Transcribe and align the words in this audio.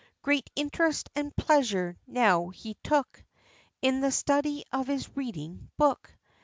Great 0.23 0.49
interest 0.55 1.11
and 1.15 1.35
pleasure 1.35 1.95
now 2.07 2.47
he 2.49 2.73
took 2.83 3.23
In 3.83 4.01
the 4.01 4.11
study 4.11 4.63
of 4.71 4.87
his 4.87 5.15
reading 5.15 5.69
book. 5.77 6.11